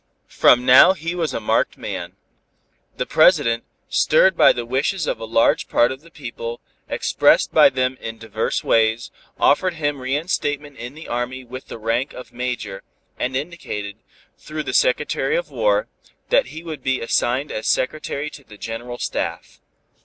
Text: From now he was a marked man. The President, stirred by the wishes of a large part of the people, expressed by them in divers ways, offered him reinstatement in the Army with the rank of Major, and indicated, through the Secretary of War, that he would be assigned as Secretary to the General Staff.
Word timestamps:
From 0.25 0.65
now 0.65 0.93
he 0.93 1.13
was 1.13 1.31
a 1.31 1.39
marked 1.39 1.77
man. 1.77 2.13
The 2.97 3.05
President, 3.05 3.63
stirred 3.87 4.35
by 4.35 4.51
the 4.51 4.65
wishes 4.65 5.05
of 5.05 5.19
a 5.19 5.25
large 5.25 5.69
part 5.69 5.91
of 5.91 6.01
the 6.01 6.09
people, 6.09 6.59
expressed 6.89 7.53
by 7.53 7.69
them 7.69 7.99
in 8.01 8.17
divers 8.17 8.63
ways, 8.63 9.11
offered 9.39 9.75
him 9.75 9.99
reinstatement 10.01 10.77
in 10.77 10.95
the 10.95 11.07
Army 11.07 11.43
with 11.43 11.67
the 11.67 11.77
rank 11.77 12.13
of 12.13 12.33
Major, 12.33 12.81
and 13.19 13.35
indicated, 13.37 13.97
through 14.39 14.63
the 14.63 14.73
Secretary 14.73 15.35
of 15.37 15.51
War, 15.51 15.87
that 16.29 16.47
he 16.47 16.63
would 16.63 16.81
be 16.81 16.99
assigned 16.99 17.51
as 17.51 17.67
Secretary 17.67 18.31
to 18.31 18.43
the 18.43 18.57
General 18.57 18.97
Staff. 18.97 19.59